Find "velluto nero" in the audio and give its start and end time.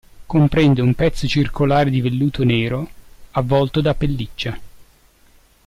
2.01-2.89